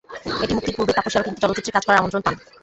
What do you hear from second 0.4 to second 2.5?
এটি মুক্তির পূর্বেই তাপসী আরও তিনটি চলচ্চিত্রে কাজ করার আমন্ত্রণ পান।